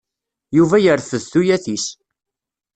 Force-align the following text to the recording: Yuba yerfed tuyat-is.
Yuba 0.57 0.77
yerfed 0.83 1.23
tuyat-is. 1.31 1.85